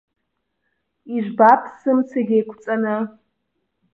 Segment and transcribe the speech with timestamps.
[1.15, 2.95] Ижәбап сымцагь еиқәҵаны.